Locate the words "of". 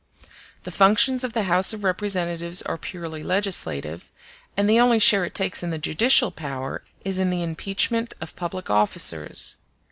1.23-1.33, 1.73-1.83, 8.19-8.35